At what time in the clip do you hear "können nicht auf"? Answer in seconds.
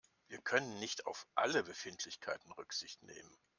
0.41-1.27